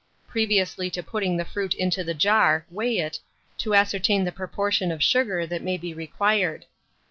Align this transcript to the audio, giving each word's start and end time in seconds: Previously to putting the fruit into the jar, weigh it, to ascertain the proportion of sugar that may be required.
Previously 0.27 0.89
to 0.89 1.03
putting 1.03 1.37
the 1.37 1.45
fruit 1.45 1.75
into 1.75 2.03
the 2.03 2.15
jar, 2.15 2.65
weigh 2.71 2.97
it, 2.97 3.19
to 3.59 3.75
ascertain 3.75 4.23
the 4.23 4.31
proportion 4.31 4.91
of 4.91 5.03
sugar 5.03 5.45
that 5.45 5.61
may 5.61 5.77
be 5.77 5.93
required. 5.93 6.65